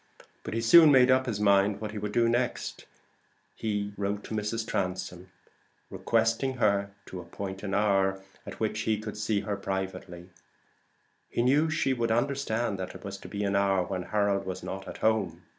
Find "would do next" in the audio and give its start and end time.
1.99-2.87